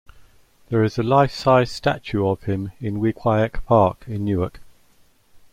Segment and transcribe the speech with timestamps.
[0.69, 4.59] There is a life size statue of him in Weequahic Park in Newark.